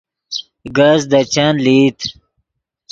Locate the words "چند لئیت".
1.33-1.99